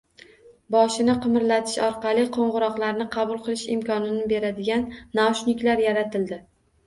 [0.75, 4.87] Boshni qimirlatish orqali qo‘ng‘iroqlarni qabul qilish imkonini beradigan
[5.19, 6.41] naushniklar yaratildi